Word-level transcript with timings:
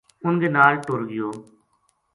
ان 0.25 0.33
کے 0.41 0.47
نال 0.55 0.73
ٹر 0.85 0.99
گیو 1.09 1.29